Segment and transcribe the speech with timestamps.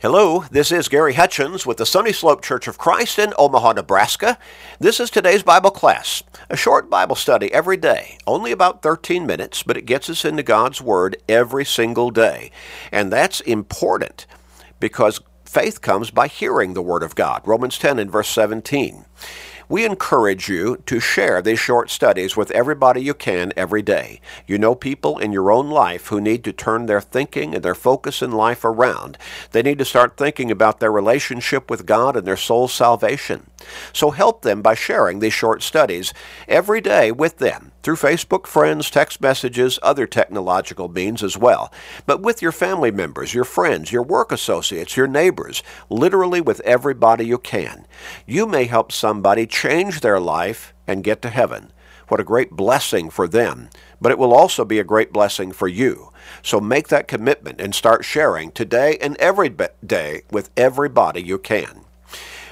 [0.00, 4.38] Hello, this is Gary Hutchins with the Sunny Slope Church of Christ in Omaha, Nebraska.
[4.78, 9.64] This is today's Bible class, a short Bible study every day, only about 13 minutes,
[9.64, 12.52] but it gets us into God's Word every single day.
[12.92, 14.28] And that's important
[14.78, 17.42] because faith comes by hearing the Word of God.
[17.44, 19.04] Romans 10 and verse 17.
[19.70, 24.22] We encourage you to share these short studies with everybody you can every day.
[24.46, 27.74] You know people in your own life who need to turn their thinking and their
[27.74, 29.18] focus in life around.
[29.52, 33.50] They need to start thinking about their relationship with God and their soul's salvation.
[33.92, 36.14] So help them by sharing these short studies
[36.48, 41.72] every day with them through Facebook friends, text messages, other technological means as well.
[42.04, 47.24] But with your family members, your friends, your work associates, your neighbors, literally with everybody
[47.24, 47.86] you can.
[48.26, 51.72] You may help somebody change their life and get to heaven.
[52.08, 53.70] What a great blessing for them,
[54.02, 56.12] but it will also be a great blessing for you.
[56.42, 59.48] So make that commitment and start sharing today and every
[59.82, 61.86] day with everybody you can.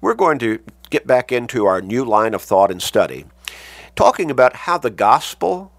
[0.00, 3.26] We're going to get back into our new line of thought and study
[3.98, 5.72] talking about how the gospel,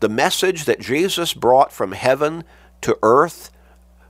[0.00, 2.42] the message that Jesus brought from heaven
[2.80, 3.50] to earth,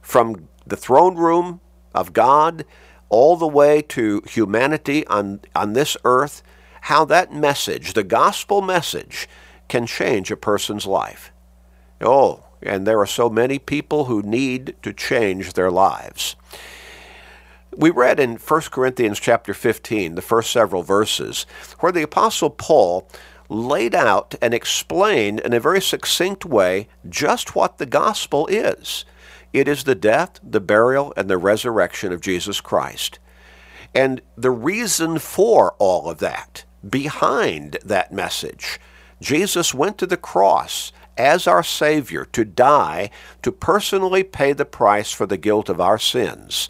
[0.00, 1.60] from the throne room
[1.92, 2.64] of God
[3.08, 6.44] all the way to humanity on, on this earth,
[6.82, 9.28] how that message, the gospel message,
[9.68, 11.32] can change a person's life.
[12.00, 16.36] Oh, and there are so many people who need to change their lives.
[17.76, 21.46] We read in 1 Corinthians chapter 15, the first several verses,
[21.80, 23.08] where the apostle Paul
[23.48, 29.04] laid out and explained in a very succinct way just what the gospel is.
[29.52, 33.18] It is the death, the burial, and the resurrection of Jesus Christ.
[33.94, 38.78] And the reason for all of that, behind that message,
[39.20, 43.10] Jesus went to the cross as our Savior to die
[43.42, 46.68] to personally pay the price for the guilt of our sins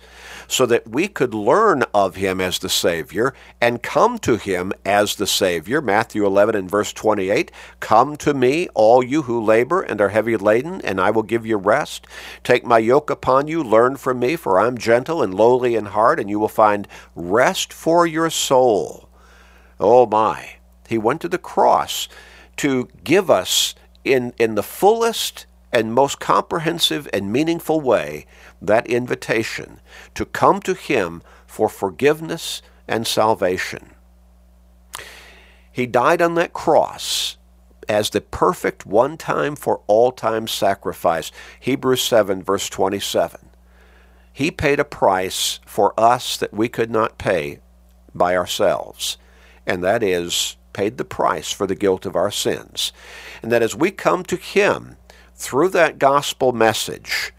[0.48, 5.16] so that we could learn of him as the Savior and come to him as
[5.16, 5.80] the Savior.
[5.80, 10.36] Matthew 11 and verse 28 Come to me, all you who labor and are heavy
[10.36, 12.06] laden, and I will give you rest.
[12.44, 16.20] Take my yoke upon you, learn from me, for I'm gentle and lowly in heart,
[16.20, 19.08] and you will find rest for your soul.
[19.78, 20.56] Oh my.
[20.88, 22.08] He went to the cross
[22.58, 23.74] to give us
[24.12, 28.26] in, in the fullest and most comprehensive and meaningful way
[28.62, 29.80] that invitation
[30.14, 33.90] to come to Him for forgiveness and salvation.
[35.70, 37.36] He died on that cross
[37.88, 41.30] as the perfect one time for all time sacrifice.
[41.60, 43.50] Hebrews 7, verse 27.
[44.32, 47.60] He paid a price for us that we could not pay
[48.14, 49.18] by ourselves,
[49.66, 52.92] and that is paid the price for the guilt of our sins.
[53.42, 54.96] And that as we come to Him,
[55.34, 57.32] through that gospel message,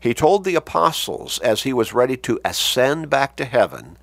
[0.00, 3.96] he told the apostles as he was ready to ascend back to heaven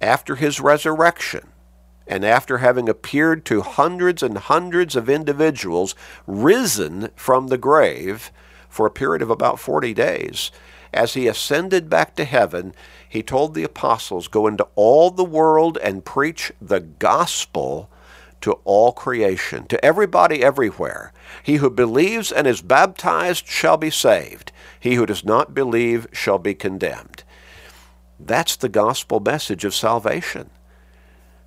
[0.00, 1.48] after his resurrection
[2.06, 5.94] and after having appeared to hundreds and hundreds of individuals
[6.26, 8.30] risen from the grave
[8.68, 10.50] for a period of about 40 days,
[10.94, 12.74] as he ascended back to heaven,
[13.08, 17.90] he told the apostles, Go into all the world and preach the gospel
[18.40, 21.12] to all creation, to everybody everywhere.
[21.42, 24.52] He who believes and is baptized shall be saved.
[24.78, 27.24] He who does not believe shall be condemned.
[28.20, 30.50] That's the gospel message of salvation.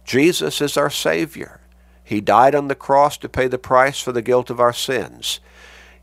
[0.05, 1.59] Jesus is our Savior.
[2.03, 5.39] He died on the cross to pay the price for the guilt of our sins.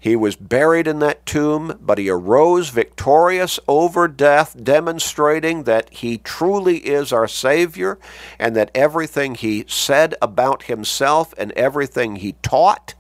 [0.04, 6.19] He was buried in that tomb, but he arose victorious over death, demonstrating that he
[6.19, 7.98] truly is our Savior
[8.38, 12.92] and that everything he said about himself and everything he taught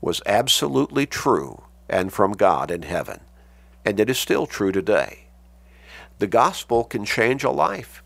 [0.00, 3.20] was absolutely true and from God in heaven.
[3.84, 5.26] And it is still true today.
[6.20, 8.02] The gospel can change a life.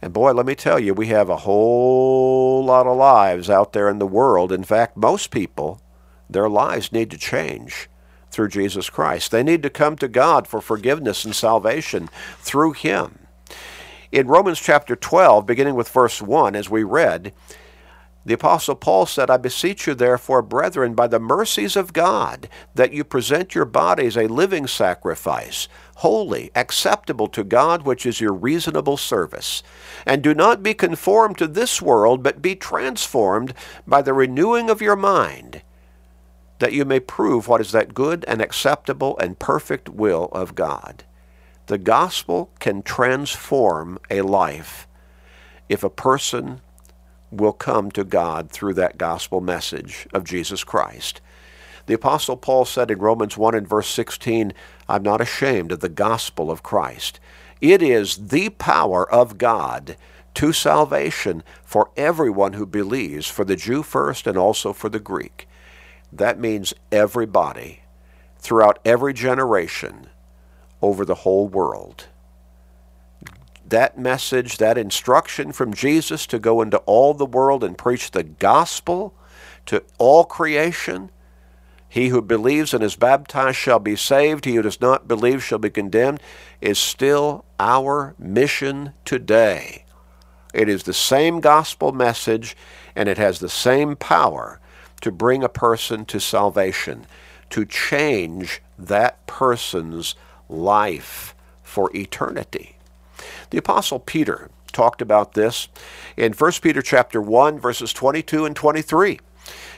[0.00, 3.88] And boy, let me tell you, we have a whole lot of lives out there
[3.88, 4.52] in the world.
[4.52, 5.80] In fact, most people
[6.32, 7.88] their lives need to change
[8.32, 9.30] through Jesus Christ.
[9.30, 13.18] They need to come to God for forgiveness and salvation through Him.
[14.10, 17.32] In Romans chapter 12, beginning with verse 1, as we read,
[18.24, 22.92] the Apostle Paul said, I beseech you, therefore, brethren, by the mercies of God, that
[22.92, 25.66] you present your bodies a living sacrifice,
[25.96, 29.64] holy, acceptable to God, which is your reasonable service.
[30.06, 33.54] And do not be conformed to this world, but be transformed
[33.88, 35.62] by the renewing of your mind
[36.62, 41.02] that you may prove what is that good and acceptable and perfect will of God.
[41.66, 44.86] The gospel can transform a life
[45.68, 46.60] if a person
[47.32, 51.20] will come to God through that gospel message of Jesus Christ.
[51.86, 54.52] The Apostle Paul said in Romans 1 and verse 16,
[54.88, 57.18] I'm not ashamed of the gospel of Christ.
[57.60, 59.96] It is the power of God
[60.34, 65.48] to salvation for everyone who believes, for the Jew first and also for the Greek.
[66.12, 67.80] That means everybody,
[68.38, 70.08] throughout every generation,
[70.82, 72.08] over the whole world.
[73.66, 78.24] That message, that instruction from Jesus to go into all the world and preach the
[78.24, 79.14] gospel
[79.66, 81.10] to all creation.
[81.88, 84.44] He who believes and is baptized shall be saved.
[84.44, 86.20] He who does not believe shall be condemned,
[86.60, 89.86] is still our mission today.
[90.52, 92.54] It is the same gospel message,
[92.94, 94.60] and it has the same power
[95.02, 97.06] to bring a person to salvation,
[97.50, 100.14] to change that person's
[100.48, 102.76] life for eternity.
[103.50, 105.68] The apostle Peter talked about this
[106.16, 109.20] in 1 Peter chapter 1 verses 22 and 23.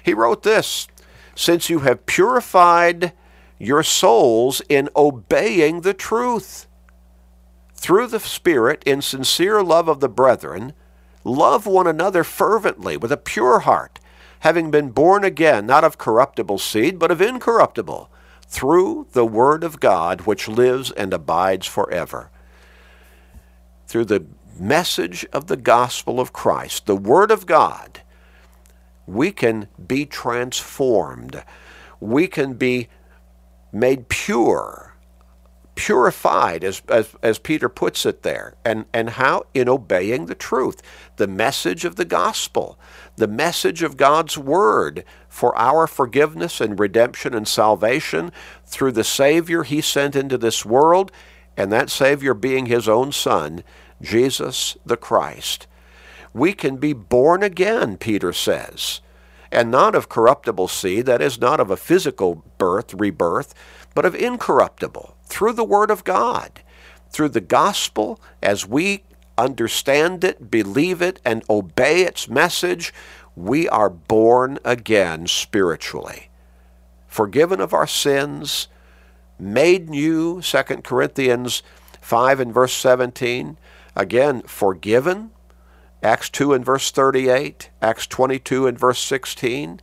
[0.03, 0.87] He wrote this,
[1.35, 3.12] since you have purified
[3.59, 6.67] your souls in obeying the truth
[7.75, 10.75] through the Spirit in sincere love of the brethren,
[11.25, 13.99] love one another fervently with a pure heart,
[14.44, 18.11] having been born again, not of corruptible seed, but of incorruptible,
[18.46, 22.31] through the Word of God, which lives and abides forever.
[23.87, 24.26] Through the
[24.61, 28.02] message of the gospel of Christ, the Word of God,
[29.06, 31.43] we can be transformed.
[31.99, 32.91] We can be
[33.73, 34.94] made pure
[35.75, 38.55] purified, as, as, as Peter puts it there.
[38.65, 39.44] And, and how?
[39.55, 40.82] In obeying the truth,
[41.17, 42.79] the message of the gospel,
[43.17, 48.32] the message of God's word for our forgiveness and redemption and salvation
[48.65, 51.11] through the Savior he sent into this world,
[51.56, 53.62] and that Savior being his own Son,
[54.00, 55.67] Jesus the Christ.
[56.32, 59.00] We can be born again, Peter says,
[59.55, 63.55] and not of corruptible seed, that is, not of a physical birth, rebirth,
[63.95, 66.61] but of incorruptible, through the Word of God,
[67.11, 69.05] through the gospel, as we
[69.39, 72.93] understand it, believe it, and obey its message,
[73.37, 76.29] we are born again spiritually.
[77.06, 78.69] Forgiven of our sins,
[79.39, 81.62] made new, 2 Corinthians
[82.01, 83.56] 5 and verse 17.
[83.97, 85.31] Again, forgiven,
[86.05, 89.81] Acts 2 and verse 38, Acts 22 and verse 16.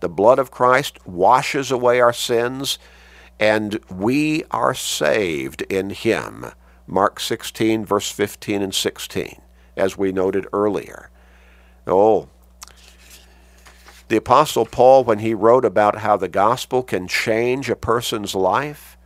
[0.00, 2.78] The blood of Christ washes away our sins
[3.40, 6.44] and we are saved in him.
[6.86, 9.40] Mark 16, verse 15 and 16,
[9.74, 11.08] as we noted earlier.
[11.86, 12.28] Oh,
[14.08, 18.98] the Apostle Paul, when he wrote about how the gospel can change a person's life,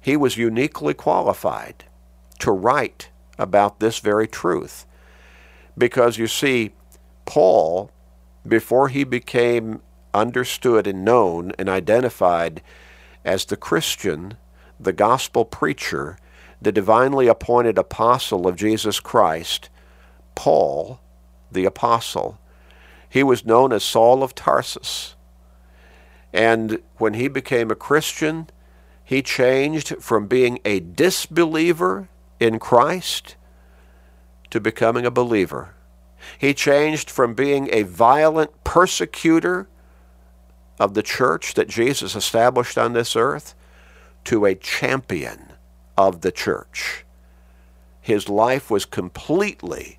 [0.00, 1.84] he was uniquely qualified
[2.38, 4.86] to write about this very truth.
[5.78, 6.72] Because you see,
[7.24, 7.90] Paul,
[8.46, 9.80] before he became
[10.12, 12.62] understood and known and identified
[13.24, 14.36] as the Christian,
[14.80, 16.18] the gospel preacher,
[16.60, 19.68] the divinely appointed apostle of Jesus Christ,
[20.34, 21.00] Paul,
[21.52, 22.38] the apostle.
[23.08, 25.14] He was known as Saul of Tarsus.
[26.32, 28.48] And when he became a Christian,
[29.04, 32.08] he changed from being a disbeliever
[32.38, 33.36] in Christ
[34.50, 35.74] to becoming a believer.
[36.38, 39.68] He changed from being a violent persecutor
[40.78, 43.54] of the church that Jesus established on this earth
[44.24, 45.52] to a champion
[45.96, 47.04] of the church.
[48.00, 49.98] His life was completely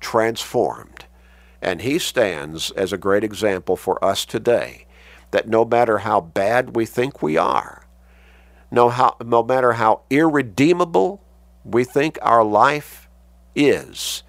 [0.00, 1.04] transformed.
[1.62, 4.86] And he stands as a great example for us today
[5.30, 7.86] that no matter how bad we think we are,
[8.70, 11.22] no, how, no matter how irredeemable
[11.64, 12.99] we think our life
[13.54, 14.22] is,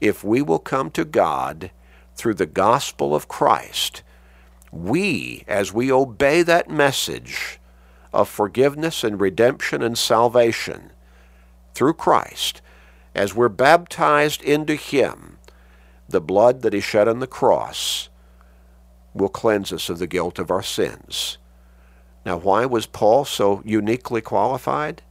[0.00, 1.70] if we will come to God
[2.16, 4.02] through the gospel of Christ,
[4.70, 7.58] we, as we obey that message
[8.12, 10.92] of forgiveness and redemption and salvation
[11.74, 12.60] through Christ,
[13.14, 15.38] as we're baptized into Him,
[16.08, 18.08] the blood that He shed on the cross
[19.14, 21.38] will cleanse us of the guilt of our sins.
[22.26, 25.02] Now, why was Paul so uniquely qualified?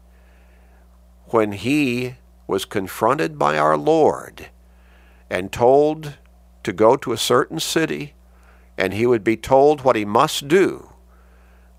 [1.28, 2.16] When he
[2.54, 4.52] was confronted by our Lord
[5.28, 6.20] and told
[6.62, 8.14] to go to a certain city
[8.78, 10.94] and he would be told what he must do,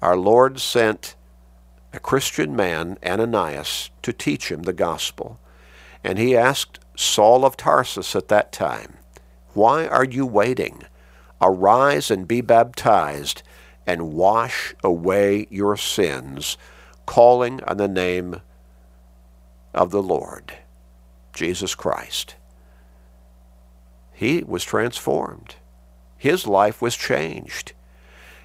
[0.02, 1.14] our Lord sent
[1.93, 5.38] a Christian man, Ananias, to teach him the gospel.
[6.02, 8.95] And he asked Saul of Tarsus at that time,
[9.52, 10.83] Why are you waiting?
[11.40, 13.45] Arise and be baptized,
[13.87, 16.59] and wash away your sins,
[17.07, 18.40] calling on the name
[19.75, 20.52] of the Lord,
[21.35, 22.37] Jesus Christ.
[24.12, 25.57] He was transformed
[26.25, 27.75] his life was changed.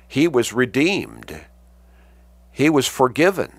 [0.06, 1.46] He was redeemed.
[2.52, 3.54] He was forgiven.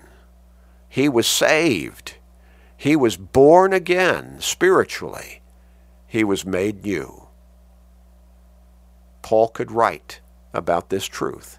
[0.87, 2.17] He was saved.
[2.77, 5.41] He was born again spiritually.
[6.05, 7.29] He was made new.
[9.23, 10.19] Paul could write
[10.53, 11.57] about this truth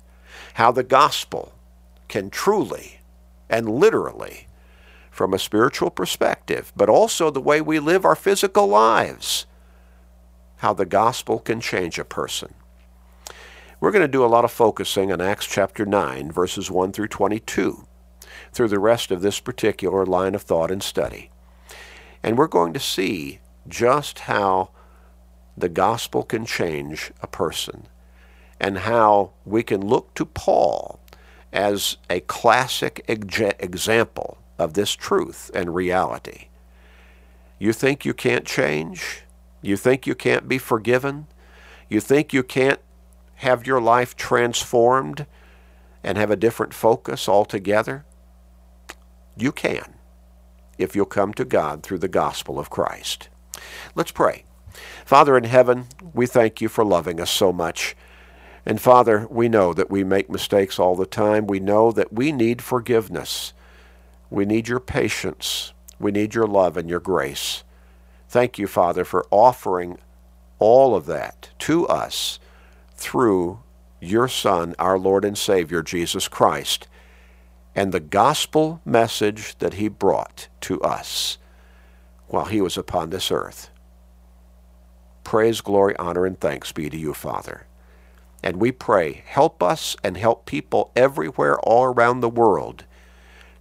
[0.54, 1.54] how the gospel
[2.06, 3.00] can truly
[3.50, 4.46] and literally,
[5.12, 9.46] from a spiritual perspective, but also the way we live our physical lives,
[10.56, 12.54] how the gospel can change a person.
[13.78, 17.08] We're going to do a lot of focusing on Acts chapter 9, verses 1 through
[17.08, 17.86] 22,
[18.52, 21.30] through the rest of this particular line of thought and study.
[22.22, 24.70] And we're going to see just how
[25.58, 27.86] the gospel can change a person
[28.58, 31.00] and how we can look to Paul
[31.52, 36.48] as a classic example of this truth and reality.
[37.58, 39.22] You think you can't change?
[39.60, 41.26] You think you can't be forgiven?
[41.88, 42.80] You think you can't
[43.36, 45.26] have your life transformed
[46.02, 48.04] and have a different focus altogether?
[49.36, 49.94] You can
[50.78, 53.28] if you'll come to God through the gospel of Christ.
[53.94, 54.44] Let's pray.
[55.04, 57.94] Father in heaven, we thank you for loving us so much.
[58.64, 61.46] And Father, we know that we make mistakes all the time.
[61.46, 63.52] We know that we need forgiveness.
[64.32, 65.74] We need your patience.
[66.00, 67.64] We need your love and your grace.
[68.30, 69.98] Thank you, Father, for offering
[70.58, 72.40] all of that to us
[72.94, 73.60] through
[74.00, 76.88] your Son, our Lord and Savior, Jesus Christ,
[77.74, 81.36] and the gospel message that he brought to us
[82.28, 83.68] while he was upon this earth.
[85.24, 87.66] Praise, glory, honor, and thanks be to you, Father.
[88.42, 92.86] And we pray, help us and help people everywhere all around the world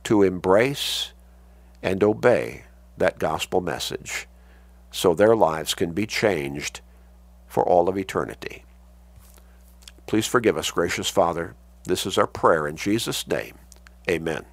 [0.04, 1.14] to embrace
[1.82, 2.64] and obey
[2.98, 4.28] that gospel message
[4.92, 6.82] so their lives can be changed
[7.48, 8.64] for all of eternity.
[10.06, 11.56] Please forgive us, gracious Father.
[11.86, 13.56] This is our prayer in Jesus' name.
[14.10, 14.46] Amen.